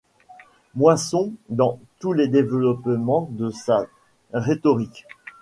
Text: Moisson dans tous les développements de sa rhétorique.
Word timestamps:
Moisson 0.73 1.31
dans 1.49 1.79
tous 1.99 2.11
les 2.13 2.27
développements 2.27 3.29
de 3.33 3.51
sa 3.51 3.85
rhétorique. 4.33 5.05